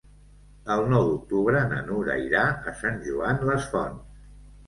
[0.75, 4.27] El nou d'octubre na Nura irà a Sant Joan les Fonts.